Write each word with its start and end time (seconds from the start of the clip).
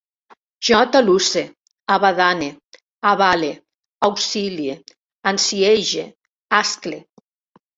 Jo 0.67 0.77
atalusse, 0.83 1.43
abadane, 1.95 2.47
avale, 3.11 3.51
auxilie, 4.09 4.79
ansiege, 5.33 6.09
ascle 6.63 6.99